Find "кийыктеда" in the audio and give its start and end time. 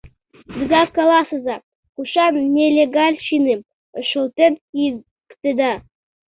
4.67-5.73